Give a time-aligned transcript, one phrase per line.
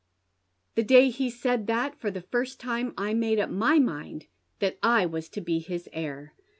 [0.73, 4.25] The day he said that for the first tinia I made uj) my mind
[4.57, 6.33] that I was to bo his heir.